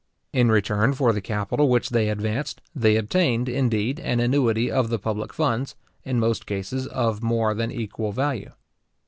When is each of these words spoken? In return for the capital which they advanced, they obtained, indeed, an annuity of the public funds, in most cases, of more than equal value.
In 0.33 0.49
return 0.49 0.93
for 0.93 1.13
the 1.13 1.21
capital 1.21 1.69
which 1.69 1.89
they 1.91 2.09
advanced, 2.09 2.59
they 2.73 2.95
obtained, 2.95 3.47
indeed, 3.47 3.99
an 3.99 4.19
annuity 4.19 4.71
of 4.71 4.89
the 4.89 4.97
public 4.97 5.31
funds, 5.31 5.75
in 6.03 6.19
most 6.19 6.47
cases, 6.47 6.87
of 6.87 7.21
more 7.21 7.53
than 7.53 7.69
equal 7.71 8.11
value. 8.11 8.51